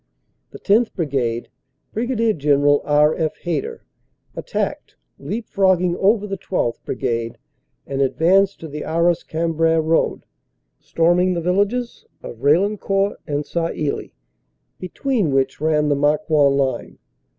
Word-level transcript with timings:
The 0.49 0.57
10th. 0.57 0.95
Brigade, 0.95 1.49
Brig. 1.93 2.39
General 2.39 2.81
R. 2.85 3.13
F. 3.13 3.35
Hayter, 3.41 3.83
attacked, 4.35 4.95
leap 5.19 5.47
frogging 5.47 5.95
over 5.97 6.25
the 6.25 6.39
12th. 6.39 6.79
Brigade, 6.83 7.37
and 7.85 8.01
advanced 8.01 8.59
to 8.61 8.67
the 8.67 8.83
Arras 8.83 9.21
Cambrai 9.21 9.77
road, 9.77 10.25
storming 10.79 11.35
the 11.35 11.39
villages 11.41 12.03
of 12.23 12.37
Raillencourt 12.41 13.17
and 13.27 13.45
Sailly, 13.45 14.15
between 14.79 15.29
which 15.35 15.61
ran 15.61 15.87
the 15.89 15.95
Marcoing 15.95 16.57
line. 16.57 16.97